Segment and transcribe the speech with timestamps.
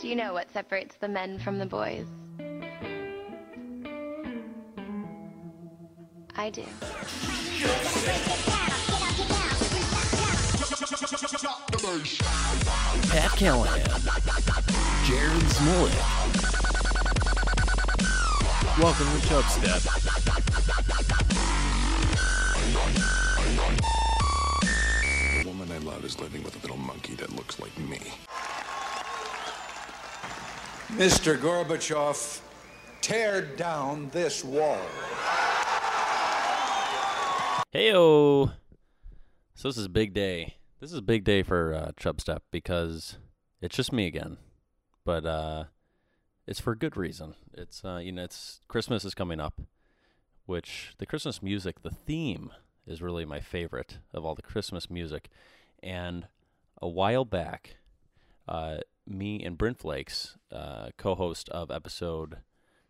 [0.00, 2.06] Do you know what separates the men from the boys?
[6.34, 6.64] I do.
[13.10, 13.90] Pat Callahan,
[15.04, 15.92] Jared Smollett.
[18.78, 19.82] Welcome to Chubstep.
[25.42, 28.00] The woman I love is living with a little monkey that looks like me.
[31.00, 31.34] Mr.
[31.38, 32.42] Gorbachev,
[33.00, 34.76] tear down this wall.
[37.74, 38.52] Heyo.
[39.54, 40.56] So this is a big day.
[40.78, 43.16] This is a big day for uh, Chubstep because
[43.62, 44.36] it's just me again,
[45.06, 45.64] but uh,
[46.46, 47.34] it's for good reason.
[47.54, 49.58] It's uh, you know it's Christmas is coming up,
[50.44, 52.50] which the Christmas music, the theme
[52.86, 55.30] is really my favorite of all the Christmas music,
[55.82, 56.26] and
[56.82, 57.76] a while back,
[58.46, 62.38] uh, me and Brent Flakes, uh, co-host of episode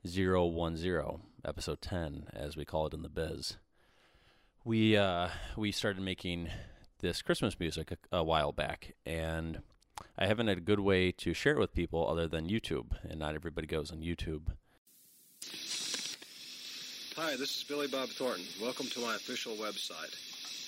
[0.05, 3.57] 010, episode 10, as we call it in the biz
[4.65, 6.49] we uh, we started making
[7.01, 9.63] this Christmas music a, a, while back, and
[10.19, 13.19] I haven't had a good way to share it with people other than YouTube, and
[13.19, 14.49] not everybody goes on YouTube.
[17.17, 18.45] Hi, this is Billy Bob Thornton.
[18.61, 20.15] Welcome to my official website.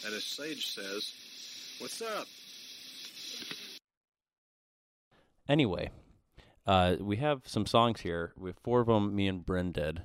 [0.05, 1.13] And as Sage says,
[1.79, 2.27] what's up?
[5.49, 5.91] Anyway,
[6.67, 8.33] uh, we have some songs here.
[8.37, 9.15] We have four of them.
[9.15, 10.03] Me and Bryn did,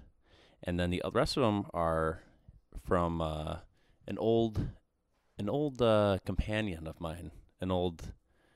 [0.63, 2.23] and then the rest of them are
[2.83, 3.57] from uh,
[4.07, 4.69] an old
[5.37, 8.13] an old uh, companion of mine, an old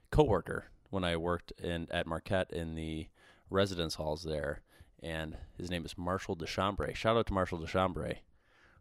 [0.10, 3.08] coworker when I worked in at Marquette in the
[3.50, 4.62] residence halls there,
[5.02, 6.95] and his name is Marshall Deschambre.
[6.95, 8.16] Shout out to Marshall Deschambre.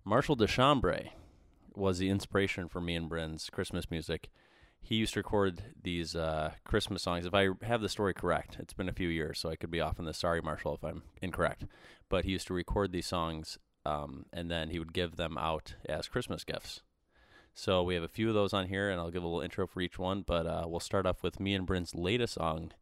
[0.05, 1.11] Marshall Deschambre
[1.75, 4.31] was the inspiration for me and Bryn's Christmas music.
[4.83, 7.25] He used to record these uh, Christmas songs.
[7.25, 9.81] If I have the story correct, it's been a few years, so I could be
[9.81, 10.19] off on this.
[10.19, 11.67] Sorry, Marshall, if I'm incorrect.
[12.09, 15.75] But he used to record these songs um, and then he would give them out
[15.89, 16.83] as Christmas gifts.
[17.55, 19.67] So we have a few of those on here, and I'll give a little intro
[19.67, 20.23] for each one.
[20.27, 22.73] But uh, we'll start off with me and Bryn's latest song.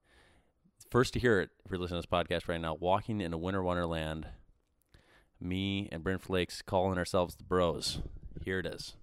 [0.90, 3.38] First to hear it, if you're listening to this podcast right now, "Walking in a
[3.38, 4.26] Winter Wonderland."
[5.40, 8.00] Me and Bryn Flakes calling ourselves the Bros.
[8.44, 8.94] Here it is.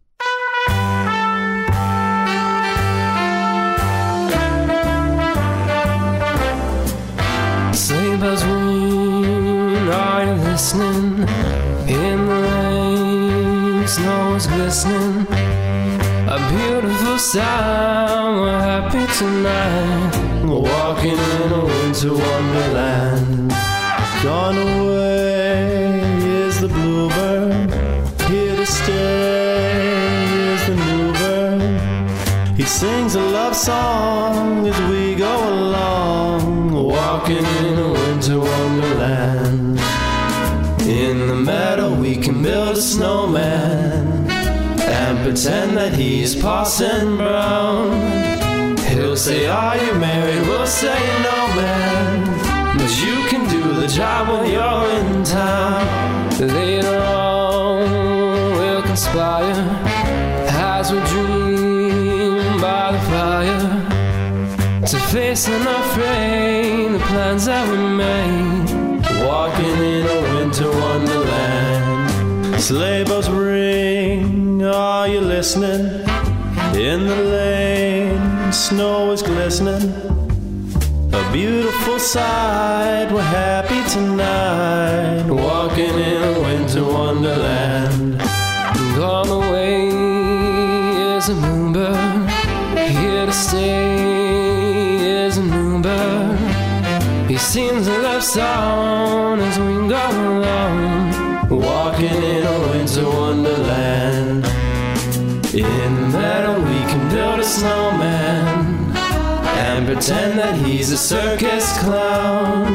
[7.75, 11.27] Sleigh bells ring, are you listening?
[11.89, 15.27] In the rain, snow is glistening.
[16.35, 20.45] A beautiful sight, we're happy tonight.
[20.45, 23.51] Walking in a winter wonderland.
[24.23, 25.99] Gone away
[26.47, 27.71] is the bluebird,
[28.29, 32.57] here to stay is the new bird.
[32.57, 34.65] He sings a love song
[42.45, 48.77] build a snowman and pretend that he's Parson Brown.
[48.89, 50.41] He'll say, Are you married?
[50.47, 52.77] We'll say, No, man.
[52.77, 55.83] But you can do the job when you're in town.
[56.39, 57.79] Later on,
[58.57, 59.65] we'll conspire
[60.77, 63.65] as we dream by the fire
[64.85, 68.69] to face and unafraid the plans that we made.
[69.25, 71.24] Walking in a winter wonderland.
[72.57, 75.85] Sleigh bells ring, are you listening?
[76.73, 79.93] In the lane, snow is glistening.
[81.13, 85.27] A beautiful sight, we're happy tonight.
[85.29, 88.19] Walking in a winter wonderland.
[88.95, 89.87] Gone away
[91.17, 92.29] is a moonbird,
[92.89, 97.29] here to stay is a moonbird.
[97.29, 99.57] He sings a love song as
[105.55, 112.65] In the meadow, we can build a snowman and pretend that he's a circus clown.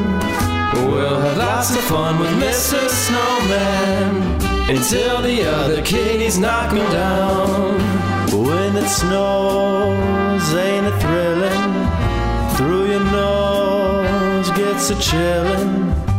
[0.86, 2.88] We'll have lots of fun with Mr.
[2.88, 4.40] Snowman
[4.70, 7.78] until the other kitties knock him down.
[8.46, 12.56] When it snows, ain't it thrilling?
[12.56, 16.09] Through your nose gets a chillin'.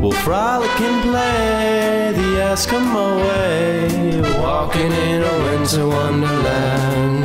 [0.00, 7.24] We'll frolic and play the Eskimo way, walking in a winter wonderland.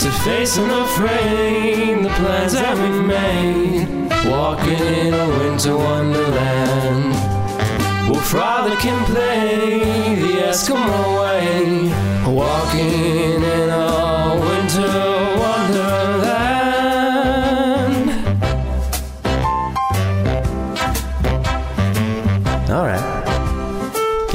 [0.00, 3.88] To face unafraid the plans that we've made,
[4.30, 7.10] walking in a winter wonderland.
[8.08, 11.92] We'll frolic and play the Eskimo way,
[12.32, 14.23] walking in a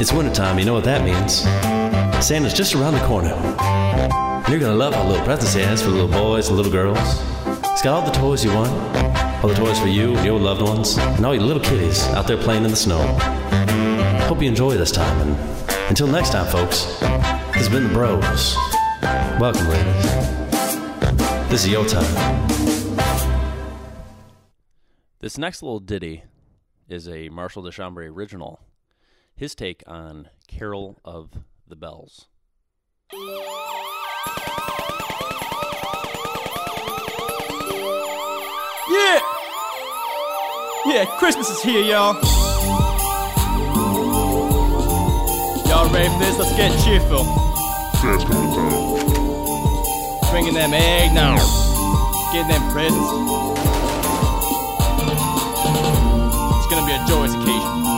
[0.00, 1.42] It's wintertime, you know what that means.
[2.26, 3.36] Santa's just around the corner.
[4.48, 6.98] You're gonna love how little presents he has for the little boys and little girls.
[7.68, 8.70] He's got all the toys you want,
[9.44, 12.26] all the toys for you and your loved ones, and all your little kitties out
[12.26, 12.96] there playing in the snow.
[14.26, 18.56] Hope you enjoy this time, and until next time, folks, this has been the Bros.
[19.38, 21.50] Welcome, ladies.
[21.50, 22.48] This is your time.
[25.18, 26.24] This next little ditty
[26.88, 28.60] is a Marshall Deschambre original.
[29.40, 31.30] His take on Carol of
[31.66, 32.28] the Bells.
[33.10, 33.20] Yeah!
[40.84, 42.16] Yeah, Christmas is here, y'all.
[45.64, 46.38] Y'all ready for this?
[46.38, 47.24] Let's get cheerful.
[50.30, 51.36] Bringing them egg now.
[52.34, 53.10] Getting them presents.
[56.58, 57.89] It's gonna be a joyous occasion.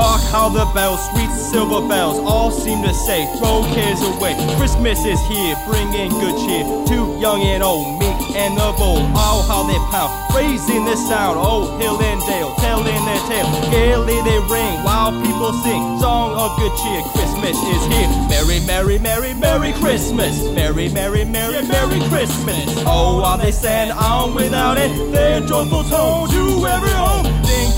[0.00, 4.32] Hark how the bells, sweet silver bells, all seem to say, throw cares away.
[4.56, 9.04] Christmas is here, bringing good cheer to young and old, meek and the bold.
[9.12, 11.36] Oh, how they pound, raising the sound.
[11.36, 13.50] Oh, hill and dale, telling their tale.
[13.68, 17.02] Gaily they ring while people sing, song of good cheer.
[17.12, 18.08] Christmas is here.
[18.32, 20.32] Merry, merry, merry, merry Christmas.
[20.56, 22.72] Merry, merry, merry, merry Christmas.
[22.88, 26.89] Oh, while they stand on without it, their joyful tone to every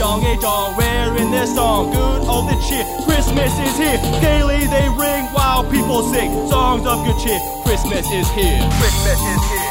[0.02, 1.92] dong, a dong, wearing their song.
[1.92, 2.84] Good old the cheer.
[3.06, 3.98] Christmas is here.
[4.20, 7.38] Gaily they ring while people sing songs of good cheer.
[7.62, 8.58] Christmas is here.
[8.80, 9.70] Christmas is here.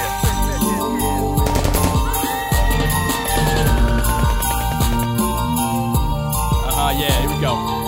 [6.68, 7.82] Uh-huh, yeah, here we go.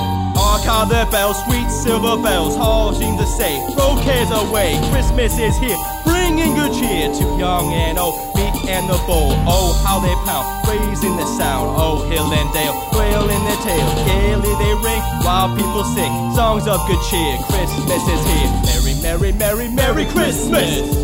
[0.63, 5.57] How the bells, sweet silver bells, all seem to say, throw cares away, Christmas is
[5.57, 5.75] here,
[6.05, 8.32] bringing good cheer to young and old,
[8.67, 9.35] and the bold.
[9.45, 14.53] Oh, how they pound, raising the sound, oh, hill and dale, wailing their tail, gaily
[14.59, 19.67] they ring, while people sing, songs of good cheer, Christmas is here, merry, merry, merry,
[19.69, 21.03] merry Christmas!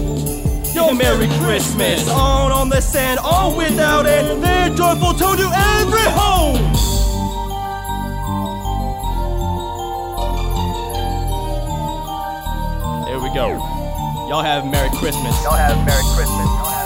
[0.73, 2.07] Yo, Merry Christmas!
[2.09, 6.61] On on the sand, all without end, their joyful tone to every home!
[13.05, 13.57] There we go.
[14.29, 15.43] Y'all have Merry Christmas.
[15.43, 16.78] Y'all have Merry Christmas.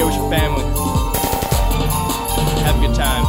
[0.00, 0.62] Get with your family.
[2.62, 3.24] Have a good time.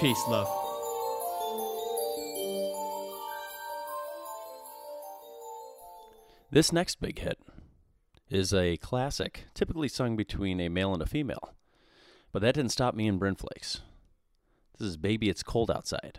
[0.00, 0.48] Peace, love.
[6.50, 7.38] This next big hit
[8.28, 11.54] is a classic, typically sung between a male and a female.
[12.32, 13.82] But that didn't stop me and Bryn Flakes.
[14.76, 16.18] This is Baby It's Cold Outside.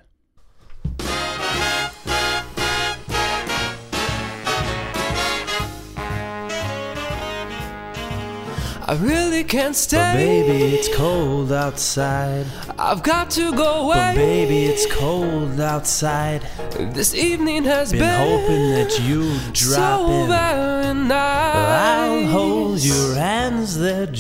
[8.90, 9.98] I really can't stay.
[9.98, 12.48] But baby, it's cold outside.
[12.80, 13.96] I've got to go away.
[13.96, 16.42] But baby, it's cold outside.
[16.76, 20.30] This evening has Been been, hoping that you'd drop so in.
[20.30, 20.79] very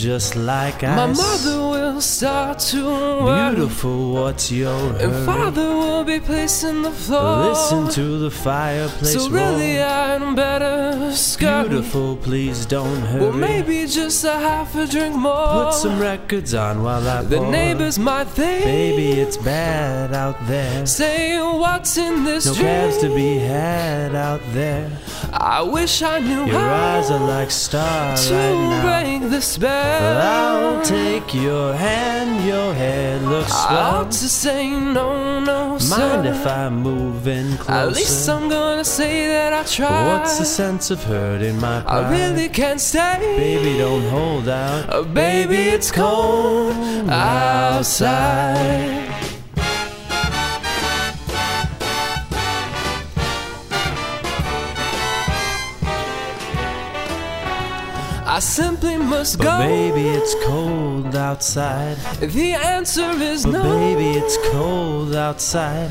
[0.01, 0.95] just like ice.
[0.95, 5.25] My mother will start to worry, Beautiful, what's your and hurry?
[5.25, 7.49] father will be pacing the floor.
[7.49, 9.87] Listen to the fireplace So really, roar.
[9.87, 11.67] I'm better scurry.
[11.69, 13.21] Beautiful, please don't hurry.
[13.21, 15.65] Well, maybe just a half a drink more.
[15.65, 17.51] Put some records on while I The pour.
[17.51, 18.63] neighbors might think.
[18.63, 20.85] Baby, it's bad out there.
[20.85, 22.67] Say what's in this No drink.
[22.67, 24.89] cabs to be had out there.
[25.33, 28.81] I wish I knew Your how eyes are like stars to right now.
[29.19, 29.88] break the spell.
[29.89, 34.05] I'll take your hand, your head looks swell.
[34.05, 36.23] to say no, no, Mind sir.
[36.33, 37.71] if I move in closer?
[37.89, 40.19] At least I'm gonna say that I tried.
[40.19, 42.05] What's the sense of hurting my pride?
[42.05, 43.17] I really can't stay.
[43.37, 44.89] Baby, don't hold out.
[44.93, 46.73] Uh, baby, it's cold
[47.09, 49.08] outside.
[58.39, 59.57] I simply must But go.
[59.57, 61.97] baby, it's cold outside.
[62.21, 63.63] The answer is But no.
[63.63, 65.89] baby, it's cold outside.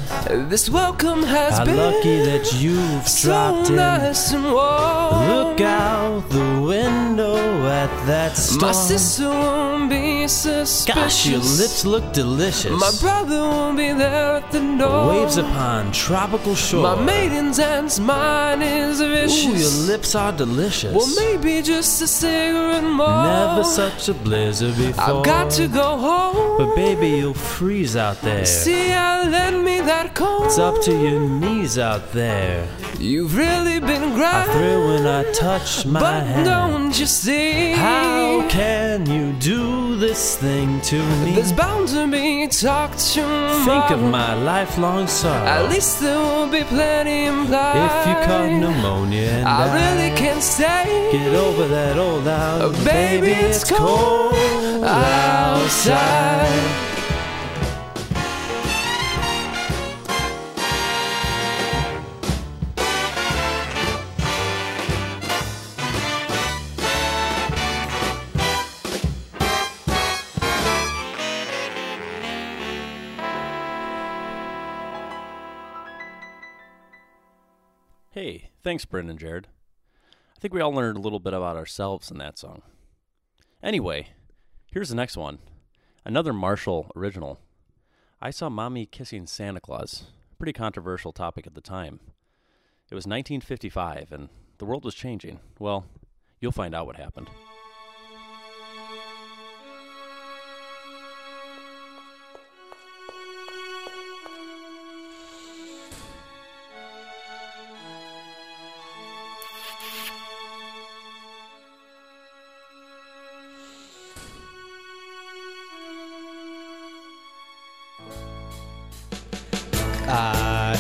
[0.49, 3.77] This welcome has How been lucky that you've so dropped in.
[3.77, 5.29] nice and warm.
[5.29, 7.18] Look out the window
[7.79, 8.35] at that.
[8.61, 10.85] My sister won't be suspicious.
[10.87, 12.73] Gosh, your lips look delicious.
[12.87, 15.09] My brother won't be there at the door.
[15.11, 16.83] Waves upon tropical shore.
[16.83, 19.47] My maiden's aunt's mine is vicious.
[19.47, 20.93] Ooh, your lips are delicious.
[20.95, 23.23] Well, maybe just a cigarette more.
[23.35, 25.05] Never such a blizzard before.
[25.05, 26.59] I've got to go home.
[26.59, 28.45] But baby, you'll freeze out there.
[28.45, 30.47] See, I lend me that coat.
[30.47, 32.67] It's up to your knees out there.
[32.99, 34.51] You've really been grinding.
[34.51, 36.47] I thrill when I touch my but hand.
[36.47, 37.68] don't you see?
[37.71, 37.77] Me.
[37.77, 41.33] How can you do this thing to me?
[41.35, 43.65] There's bound to be talk tomorrow.
[43.65, 45.47] Think of my lifelong sorrow.
[45.47, 47.87] At least there will be plenty implied.
[47.87, 51.11] if you caught pneumonia and I really can't stay.
[51.13, 52.63] Get over that old out.
[52.63, 54.35] Oh, baby, it's cold
[54.85, 56.88] outside.
[78.21, 79.47] Hey, thanks, Brendan Jared.
[80.37, 82.63] I think we all learned a little bit about ourselves in that song.
[83.63, 84.09] Anyway,
[84.73, 85.39] here's the next one
[86.05, 87.39] another Marshall original.
[88.21, 90.07] I saw Mommy Kissing Santa Claus.
[90.37, 92.01] Pretty controversial topic at the time.
[92.91, 95.39] It was 1955, and the world was changing.
[95.61, 95.87] Well,
[96.41, 97.29] you'll find out what happened.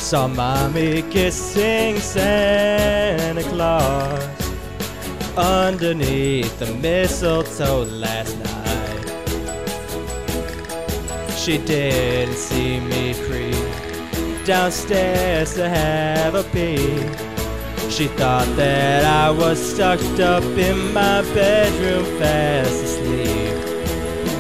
[0.08, 4.24] Saw mommy kissing Santa Claus
[5.36, 9.04] underneath the mistletoe last night.
[11.36, 17.06] She didn't see me creep downstairs to have a peek.
[17.90, 23.60] She thought that I was stuck up in my bedroom fast asleep.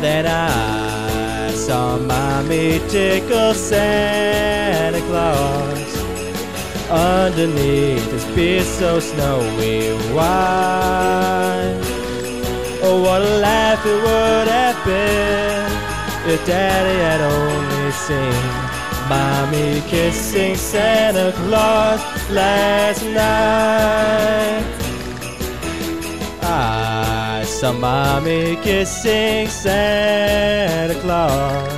[0.00, 1.98] Then I saw
[2.38, 5.96] mommy tickle Santa Claus
[6.88, 11.80] underneath his beard so snowy white.
[12.80, 15.72] Oh, what a laugh it would have been
[16.32, 18.44] if Daddy had only seen
[19.08, 24.64] mommy kissing Santa Claus last night.
[26.42, 31.77] I saw mommy kissing Santa Claus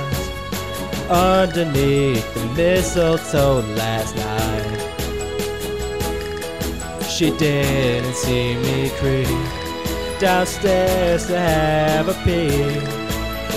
[1.11, 4.77] underneath the mistletoe last night.
[7.09, 9.27] She didn't see me creep
[10.19, 12.81] downstairs to have a peek.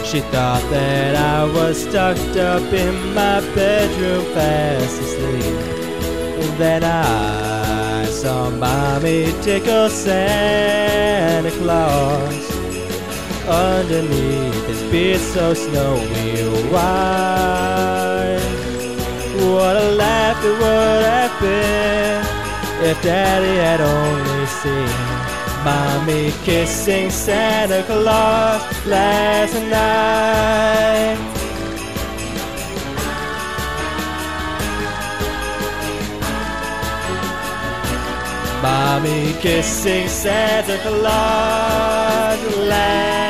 [0.05, 6.59] She thought that I was tucked up in my bedroom fast asleep.
[6.59, 12.54] Then I saw mommy tickle Santa Claus
[13.49, 18.41] underneath his beard so snowy white.
[19.37, 22.25] What a laugh it would have been
[22.91, 25.25] if Daddy had only seen
[25.65, 31.19] mommy kissing Santa Claus last night.
[38.63, 43.24] Mommy kissing Santa Claus last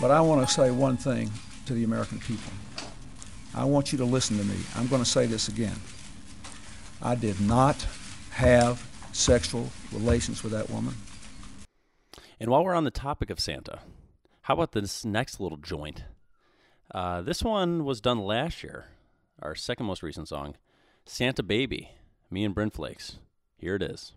[0.00, 1.30] But I want to say one thing
[1.66, 2.52] to the American people.
[3.54, 4.56] I want you to listen to me.
[4.74, 5.76] I'm going to say this again.
[7.02, 7.86] I did not
[8.30, 10.94] have sexual relations with that woman.
[12.38, 13.80] And while we're on the topic of Santa,
[14.42, 16.04] how about this next little joint?
[16.92, 18.86] Uh, this one was done last year,
[19.40, 20.56] our second most recent song,
[21.06, 21.92] Santa Baby,
[22.30, 23.18] me and Brent Flakes.
[23.58, 24.12] Here it is.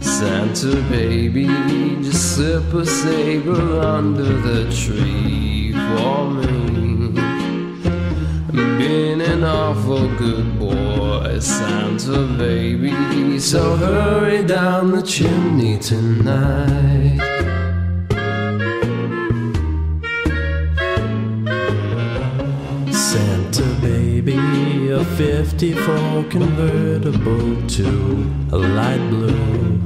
[0.00, 1.46] Santa baby,
[2.02, 6.95] just slip a saber under the tree for me.
[9.36, 17.18] An awful good boy, Santa baby, so hurry down the chimney tonight.
[22.90, 24.38] Santa baby,
[24.88, 27.88] a 54 convertible to
[28.52, 29.85] a light blue.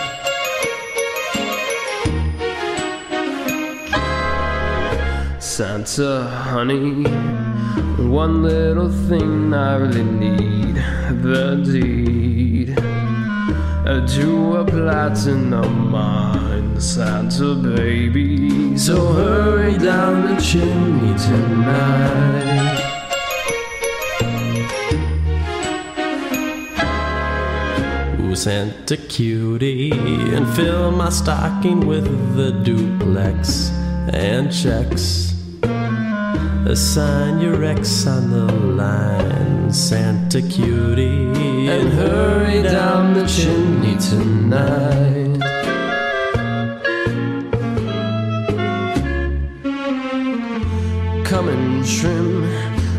[5.61, 7.03] Santa, honey,
[8.09, 10.75] one little thing I really need
[11.21, 12.75] the deed
[13.85, 18.75] to a platinum mine, Santa baby.
[18.75, 22.79] So hurry down the chimney tonight.
[28.33, 33.69] Santa cutie, and fill my stocking with the duplex
[34.11, 35.30] and checks.
[36.65, 45.39] Assign your ex on the line, Santa cutie, and hurry down the chimney tonight.
[51.25, 52.41] Come and trim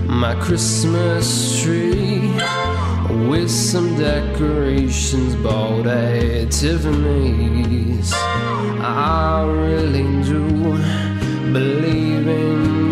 [0.08, 2.34] my Christmas tree
[3.28, 8.12] with some decorations bought at Tiffany's.
[8.12, 10.72] I really do
[11.52, 12.91] believe in.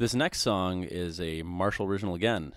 [0.00, 2.54] This next song is a Marshall original again,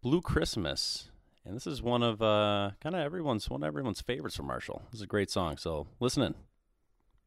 [0.00, 1.10] "Blue Christmas,"
[1.44, 4.80] and this is one of uh, kind of everyone's one of everyone's favorites from Marshall.
[4.90, 6.34] This is a great song, so listen in.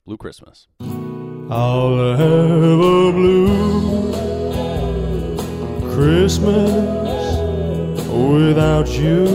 [0.08, 4.12] "Blue Christmas." I'll have a blue
[5.94, 7.38] Christmas
[8.10, 9.28] without you.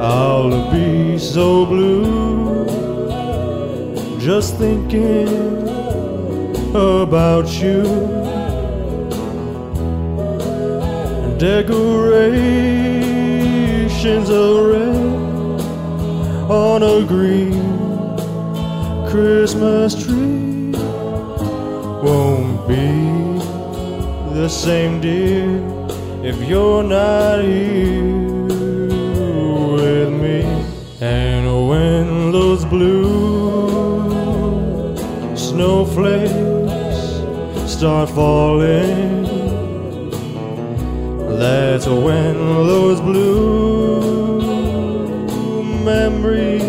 [0.00, 2.64] I'll be so blue
[4.18, 5.79] just thinking
[6.74, 7.82] about you.
[11.38, 15.60] Decorations of red
[16.50, 17.62] on a green
[19.08, 20.72] Christmas tree
[22.02, 23.10] won't be
[24.34, 25.48] the same, dear,
[26.22, 28.04] if you're not here
[29.74, 30.42] with me.
[31.00, 33.10] And when those blue
[35.34, 36.29] snowflakes
[37.80, 39.24] start falling,
[41.38, 44.42] that's when those blue
[45.82, 46.62] memories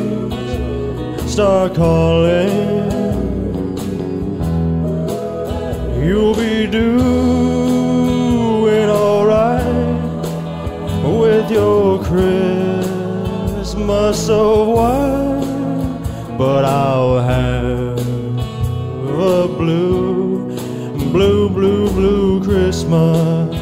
[1.30, 2.50] start calling.
[6.02, 7.30] You'll be doing
[8.90, 9.66] alright
[11.04, 13.70] with your Christmas
[14.30, 18.00] of white, but I'll have
[19.10, 20.01] a blue,
[21.62, 23.61] blue, blue, Christmas.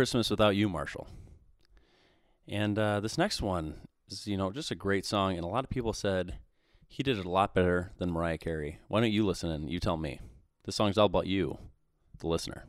[0.00, 1.08] Christmas without you, Marshall.
[2.48, 3.74] And uh, this next one
[4.08, 5.34] is, you know, just a great song.
[5.36, 6.38] And a lot of people said
[6.88, 8.78] he did it a lot better than Mariah Carey.
[8.88, 10.18] Why don't you listen and you tell me?
[10.64, 11.58] This song's all about you.
[12.18, 12.64] the listener.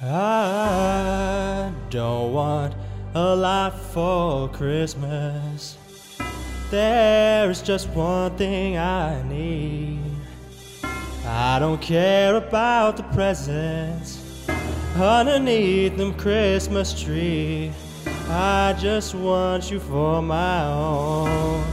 [0.00, 2.76] I don't want
[3.16, 5.76] a lot for Christmas.
[6.70, 10.09] There's just one thing I need.
[11.32, 14.18] I don't care about the presents
[14.96, 17.70] underneath them Christmas tree.
[18.28, 21.64] I just want you for my own,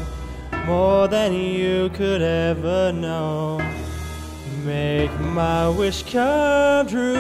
[0.68, 3.58] more than you could ever know.
[4.64, 7.18] Make my wish come true.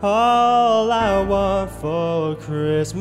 [0.00, 3.00] All I want for Christmas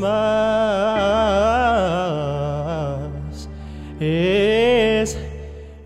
[4.00, 5.29] is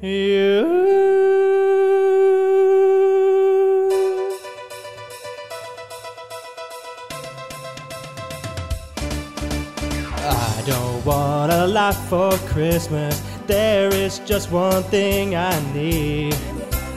[0.04, 0.68] you.
[10.18, 13.22] I don't want a lot for Christmas.
[13.48, 16.36] There is just one thing I need.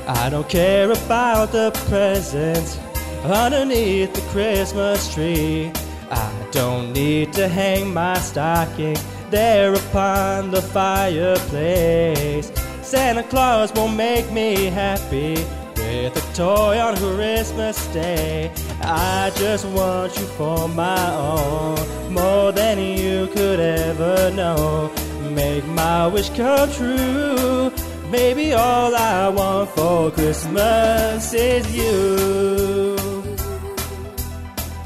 [0.08, 2.78] I don't care about the presents
[3.24, 5.70] underneath the Christmas tree.
[6.10, 8.96] I don't need to hang my stocking
[9.30, 12.52] there upon the fireplace.
[12.86, 15.34] Santa Claus won't make me happy
[15.76, 18.52] with a toy on Christmas Day.
[18.80, 24.92] I just want you for my own, more than you could ever know.
[25.32, 27.72] Make my wish come true.
[28.08, 32.96] Maybe all I want for Christmas is you.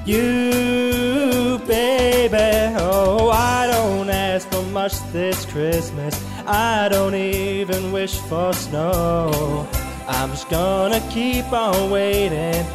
[0.06, 2.74] You, baby.
[2.78, 6.29] Oh, I don't ask for much this Christmas.
[6.52, 9.68] I don't even wish for snow.
[10.08, 12.66] I'm just gonna keep on waiting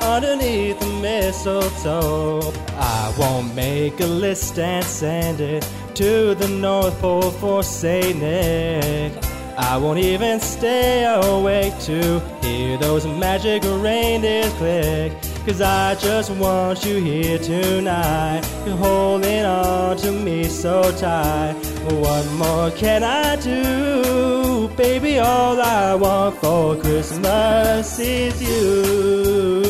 [0.00, 2.52] underneath the mistletoe.
[2.76, 9.12] I won't make a list and send it to the North Pole for Saint Nick.
[9.56, 15.12] I won't even stay awake to hear those magic reindeers click.
[15.48, 18.42] Cause I just want you here tonight.
[18.66, 21.54] You're holding on to me so tight.
[21.90, 24.68] What more can I do?
[24.76, 29.62] Baby, all I want for Christmas is you.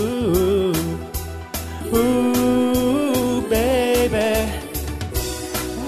[1.95, 4.51] Ooh, baby.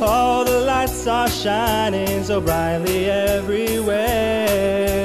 [0.00, 4.99] All the lights are shining so brightly everywhere.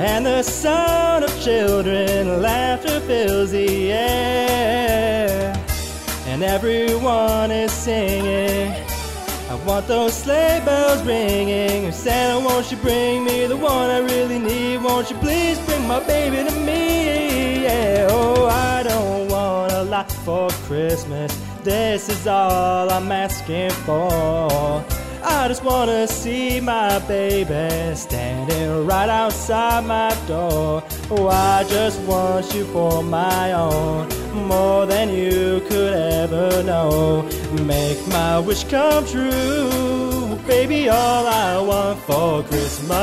[0.00, 5.52] And the sound of children laughter fills the air.
[6.24, 8.72] And everyone is singing.
[9.50, 11.92] I want those sleigh bells ringing.
[11.92, 14.78] Santa, won't you bring me the one I really need?
[14.78, 17.64] Won't you please bring my baby to me?
[17.64, 21.38] Yeah, oh, I don't want a lot for Christmas.
[21.62, 24.82] This is all I'm asking for.
[25.22, 30.82] I just wanna see my baby standing right outside my door.
[31.10, 34.08] Oh, I just want you for my own,
[34.46, 37.22] more than you could ever know.
[37.64, 40.88] Make my wish come true, baby.
[40.88, 43.00] All I want for Christmas.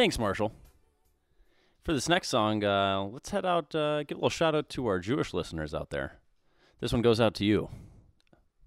[0.00, 0.50] Thanks, Marshall.
[1.84, 4.86] For this next song, uh, let's head out, uh, give a little shout out to
[4.86, 6.20] our Jewish listeners out there.
[6.80, 7.68] This one goes out to you,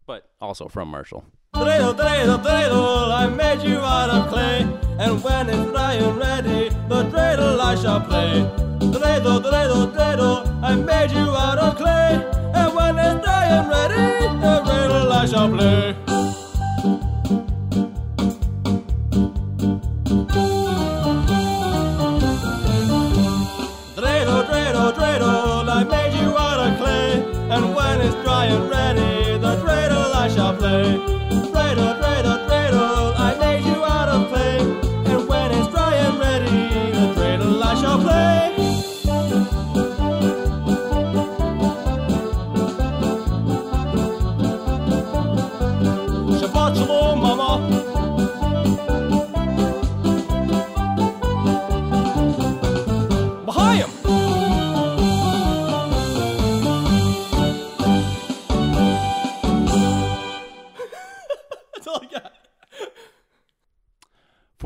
[0.06, 1.26] but also from Marshall.
[1.56, 4.62] Dreidel, dreidel, dreidel, I made you out of clay.
[5.00, 8.44] And when it's dry and ready, the dreidel I shall play.
[8.92, 12.14] Dreidel, dreidel, dreidel, I made you out of clay.
[12.54, 16.13] And when it's dry and ready, the dreidel I shall play.
[28.60, 29.23] Ready,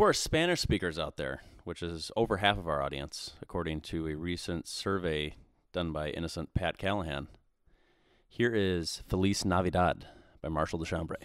[0.07, 4.15] Our Spanish speakers out there, which is over half of our audience, according to a
[4.15, 5.35] recent survey
[5.73, 7.27] done by innocent Pat Callahan,
[8.29, 10.05] here is Feliz Navidad
[10.41, 11.17] by Marshall Deschambre.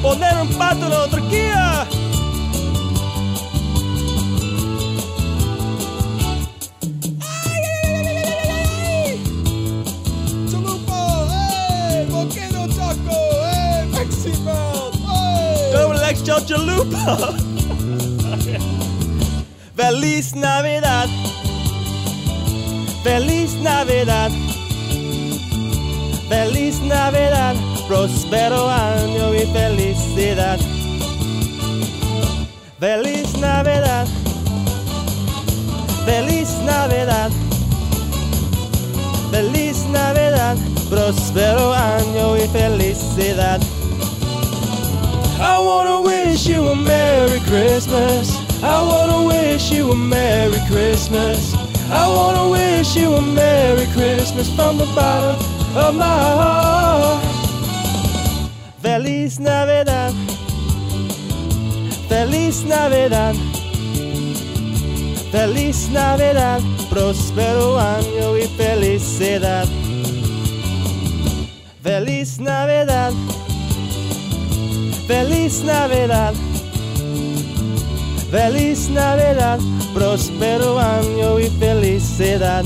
[0.00, 2.01] Poner un pato.
[19.76, 21.08] Feliz Navidad.
[23.02, 24.30] Feliz Navidad.
[26.28, 27.56] Feliz Navidad.
[27.88, 30.60] Prospero año y felicidad.
[32.78, 34.06] Feliz Navidad.
[36.04, 37.32] Feliz Navidad.
[39.32, 40.56] Feliz Navidad.
[40.88, 43.60] Prospero año y felicidad.
[45.44, 48.26] I wanna wish you a Merry Christmas.
[48.62, 51.54] I wanna wish you a Merry Christmas.
[51.90, 55.36] I wanna wish you a Merry Christmas from the bottom
[55.76, 57.22] of my heart.
[58.80, 60.14] Feliz Navidad.
[62.08, 63.36] Feliz Navidad.
[65.30, 66.62] Feliz Navidad.
[66.88, 69.68] Prospero año y felicidad.
[71.82, 73.12] Feliz Navidad.
[75.12, 76.32] Feliz Navidad.
[78.30, 79.60] Feliz Navidad.
[79.92, 82.64] Prospero año y felicidad.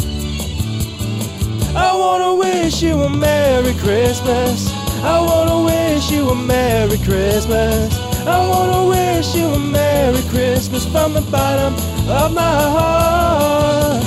[1.75, 4.73] I wanna wish you a Merry Christmas.
[5.03, 7.93] I wanna wish you a Merry Christmas.
[8.25, 11.75] I wanna wish you a Merry Christmas from the bottom
[12.09, 14.05] of my heart.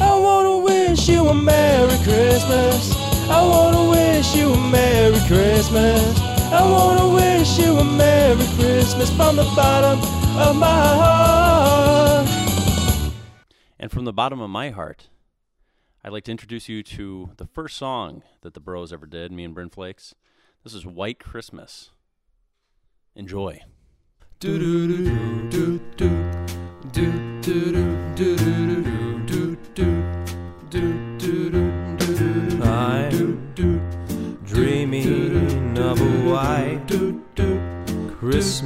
[0.00, 2.92] I wanna wish you a Merry Christmas.
[3.30, 6.29] I wanna wish you a Merry Christmas.
[6.52, 10.00] I wanna wish you a Merry Christmas from the bottom
[10.36, 12.28] of my heart.
[13.78, 15.10] And from the bottom of my heart,
[16.02, 19.44] I'd like to introduce you to the first song that the Bros ever did, me
[19.44, 20.16] and Bryn Flakes.
[20.64, 21.92] This is White Christmas.
[23.14, 23.60] Enjoy.
[24.42, 25.50] I'm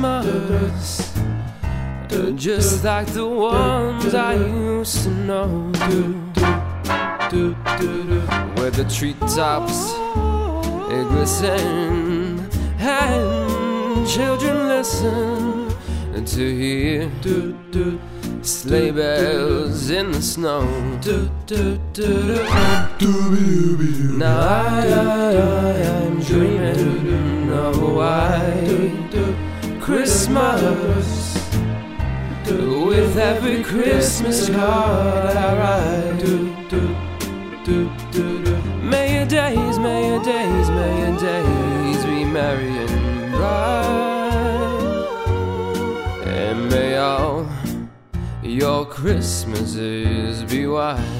[0.00, 1.12] Christmas,
[2.34, 5.72] just like the ones I used to know,
[8.56, 9.92] where the treetops
[11.10, 15.68] glisten and children listen
[16.24, 17.10] to hear
[18.42, 20.62] sleigh bells in the snow.
[24.16, 29.29] Now I, I am dreaming of white
[29.80, 31.48] Christmas.
[32.46, 36.24] With every Christmas card I write.
[38.82, 44.60] May your days, may your days, may your days be merry and bright.
[46.26, 47.48] And may all
[48.42, 51.19] your Christmases be white.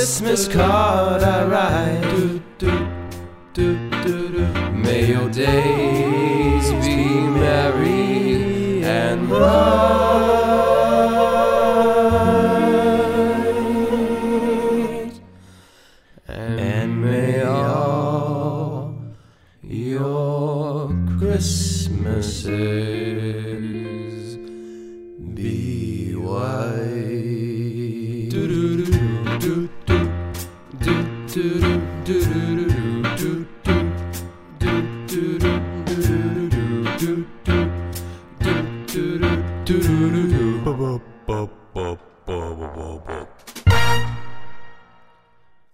[0.00, 1.29] Christmas card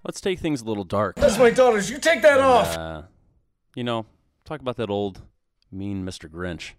[0.02, 1.16] Let's take things a little dark.
[1.16, 1.90] That's my daughter's.
[1.90, 2.78] You take that off.
[2.78, 3.02] Uh,
[3.74, 4.06] you know,
[4.46, 5.20] talk about that old
[5.70, 6.30] mean Mr.
[6.30, 6.70] Grinch.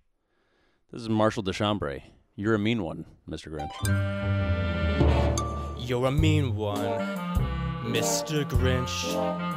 [0.91, 2.01] This is Marshall Deschambre.
[2.35, 3.51] You're a mean one, Mr.
[3.51, 3.69] Grinch.
[5.77, 6.81] You're a mean one,
[7.83, 8.49] Mr.
[8.49, 9.56] Grinch.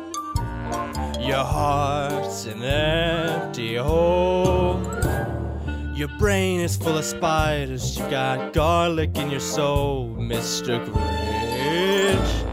[1.21, 4.81] Your heart's an empty hole.
[5.93, 7.95] Your brain is full of spiders.
[7.95, 10.83] You got garlic in your soul, Mr.
[10.83, 12.47] Grinch.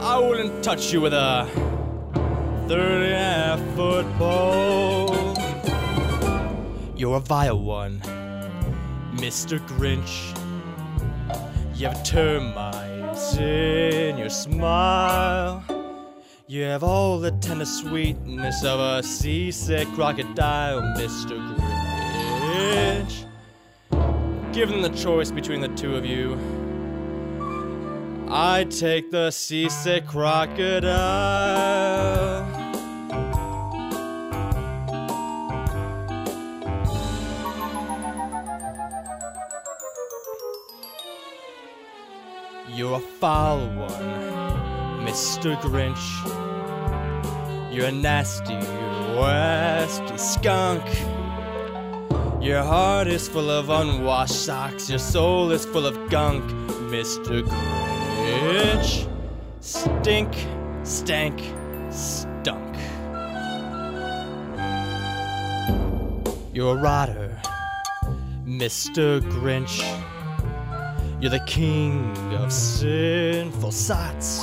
[0.00, 1.48] I wouldn't touch you with a
[2.66, 5.36] 30 and a half foot pole.
[6.96, 8.00] You're a vile one,
[9.14, 9.60] Mr.
[9.68, 10.34] Grinch.
[11.76, 15.64] You have termites in your smile.
[16.46, 21.38] You have all the tender sweetness of a seasick crocodile, Mr.
[21.56, 23.24] Grinch.
[24.52, 26.38] Given the choice between the two of you,
[28.28, 30.84] I take the seasick crocodile.
[42.68, 44.23] You're a foul one,
[45.04, 45.54] Mr.
[45.60, 46.06] Grinch.
[47.70, 48.54] You're a nasty,
[49.14, 50.82] wasty skunk.
[52.42, 54.88] Your heart is full of unwashed socks.
[54.88, 56.42] Your soul is full of gunk,
[56.90, 57.42] Mr.
[57.42, 59.06] Grinch.
[59.60, 60.34] Stink,
[60.84, 61.38] stank,
[61.90, 62.74] stunk.
[66.54, 67.38] You're a rotter,
[68.46, 69.20] Mr.
[69.20, 69.82] Grinch.
[71.20, 74.40] You're the king of sinful sots.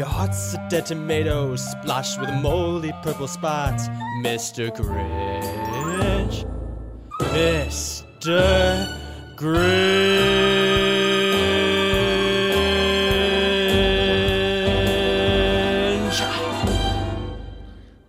[0.00, 3.86] Your heart's a dead tomato splashed with moldy purple spots,
[4.22, 4.74] Mr.
[4.74, 6.46] Grinch.
[7.20, 8.96] Mr.
[9.36, 9.60] Grinch.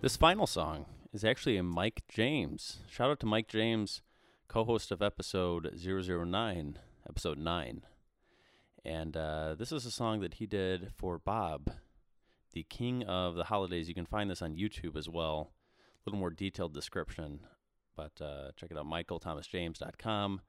[0.02, 2.78] This final song is actually a Mike James.
[2.90, 4.02] Shout out to Mike James,
[4.48, 7.82] co host of episode 009, episode 9.
[8.84, 11.72] And uh, this is a song that he did for Bob,
[12.54, 13.88] the king of the holidays.
[13.88, 15.52] You can find this on YouTube as well.
[15.80, 17.42] A little more detailed description.
[17.96, 20.42] But uh, check it out, michaelthomasjames.com.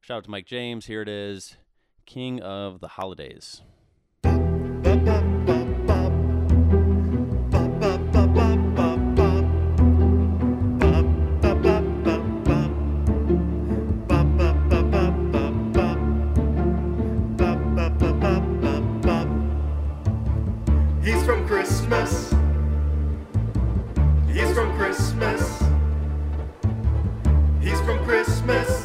[0.00, 0.86] Shout out to Mike James.
[0.86, 1.56] Here it is
[2.04, 3.62] King of the Holidays.
[21.88, 22.30] Christmas.
[24.30, 25.62] He's from Christmas.
[27.62, 28.77] He's from Christmas.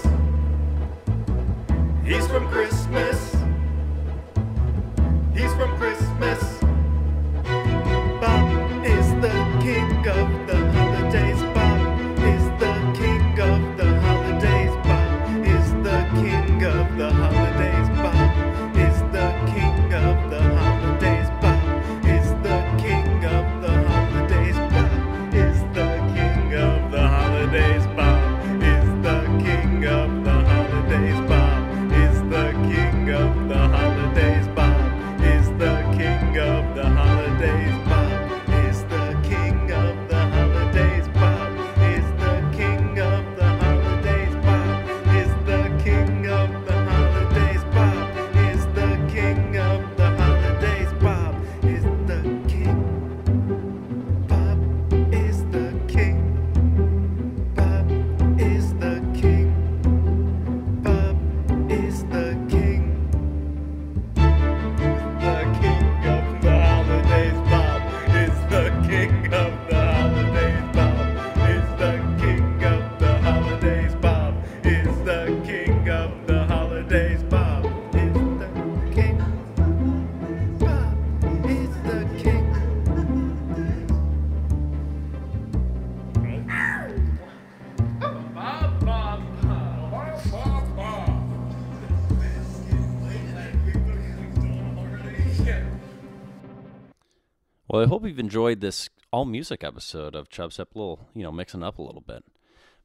[97.83, 100.73] I hope you've enjoyed this all music episode of Chubstep.
[100.73, 102.23] A little, you know, mixing up a little bit.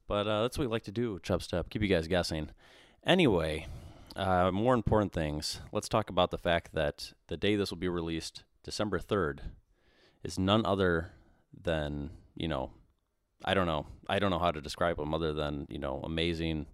[0.09, 1.70] But uh, that's what we like to do, with Chubstep.
[1.70, 2.51] Keep you guys guessing.
[3.07, 3.68] Anyway,
[4.16, 5.61] uh, more important things.
[5.70, 9.38] Let's talk about the fact that the day this will be released, December 3rd,
[10.24, 11.12] is none other
[11.57, 12.72] than, you know,
[13.44, 13.86] I don't know.
[14.09, 16.66] I don't know how to describe him other than, you know, amazing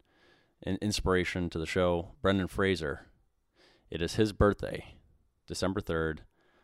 [0.62, 3.06] in- inspiration to the show, Brendan Fraser.
[3.90, 4.94] It is his birthday,
[5.46, 6.20] December 3rd.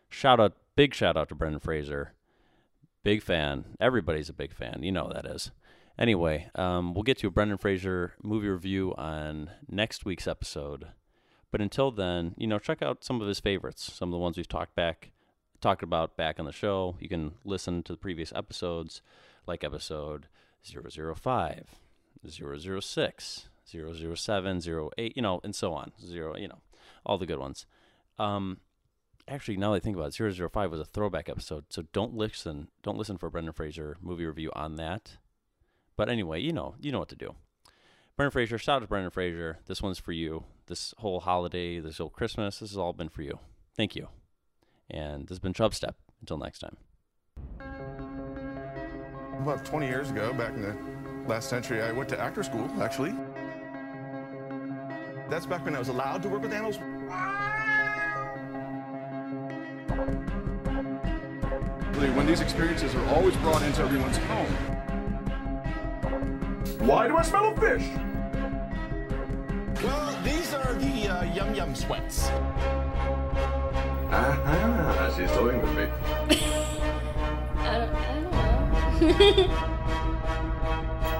[0.09, 2.13] Shout out, big shout out to Brendan Fraser.
[3.03, 3.75] Big fan.
[3.79, 4.79] Everybody's a big fan.
[4.83, 5.51] You know that is.
[5.97, 10.87] Anyway, um, we'll get to a Brendan Fraser movie review on next week's episode.
[11.51, 14.37] But until then, you know, check out some of his favorites, some of the ones
[14.37, 15.11] we've talked back,
[15.59, 16.95] talked about back on the show.
[16.99, 19.01] You can listen to the previous episodes,
[19.45, 20.27] like episode
[20.63, 21.67] 005,
[22.27, 24.61] 006, 007,
[24.97, 25.91] 08, you know, and so on.
[25.99, 26.61] Zero, you know,
[27.05, 27.65] all the good ones.
[28.17, 28.59] Um,
[29.27, 32.69] actually, now that I think about it, 005 was a throwback episode, so don't listen.
[32.83, 35.17] Don't listen for Brendan Fraser movie review on that.
[35.95, 37.35] But anyway, you know, you know what to do.
[38.17, 39.59] Brendan Fraser, shout out to Brendan Fraser.
[39.67, 40.43] This one's for you.
[40.67, 43.39] This whole holiday, this whole Christmas, this has all been for you.
[43.75, 44.07] Thank you.
[44.89, 45.93] And this has been Chubstep.
[46.21, 46.77] Until next time.
[49.41, 50.77] About 20 years ago, back in the
[51.27, 53.15] last century, I went to actor school, actually.
[55.29, 56.77] That's back when I was allowed to work with animals.
[62.09, 64.51] When these experiences are always brought into everyone's home.
[66.79, 67.87] Why do I smell a fish?
[69.83, 72.27] Well, these are the uh, yum yum sweats.
[74.09, 75.83] Aha, she's toying with me.
[77.57, 79.61] I don't, I don't know.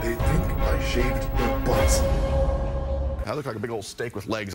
[0.02, 2.02] They think I shaved their butts.
[3.28, 4.50] I look like a big old steak with legs.